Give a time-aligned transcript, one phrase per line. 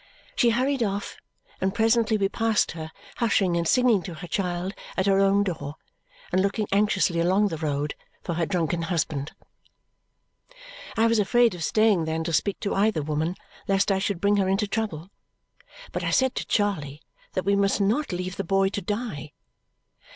[0.35, 1.17] She hurried off,
[1.61, 5.75] and presently we passed her hushing and singing to her child at her own door
[6.31, 7.93] and looking anxiously along the road
[8.23, 9.33] for her drunken husband.
[10.97, 13.35] I was afraid of staying then to speak to either woman,
[13.67, 15.11] lest I should bring her into trouble.
[15.91, 19.33] But I said to Charley that we must not leave the boy to die.